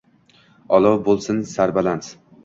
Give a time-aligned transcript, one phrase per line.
[0.77, 2.09] Olov bo’lsin sarbaland.